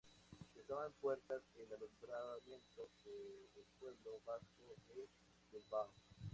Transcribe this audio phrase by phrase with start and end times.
[0.57, 5.07] Estaba en puertas el alumbramiento de El Pueblo Vasco, de
[5.59, 5.93] Bilbao.